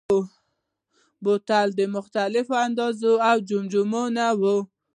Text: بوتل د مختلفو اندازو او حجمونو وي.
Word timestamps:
بوتل 1.23 1.67
د 1.75 1.81
مختلفو 1.95 2.53
اندازو 2.67 3.13
او 3.29 3.37
حجمونو 3.47 4.27
وي. 4.41 4.55